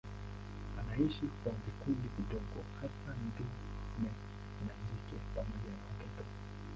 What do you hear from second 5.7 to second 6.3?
na watoto.